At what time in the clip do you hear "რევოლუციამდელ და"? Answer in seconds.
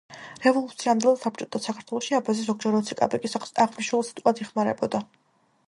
0.43-1.21